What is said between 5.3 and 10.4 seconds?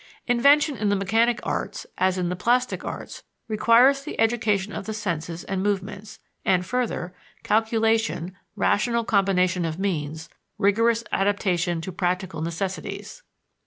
and movements; and, further, calculation, rational combination of means,